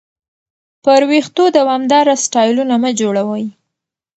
[0.83, 3.45] پر وېښتو دوامداره سټایلونه مه جوړوئ.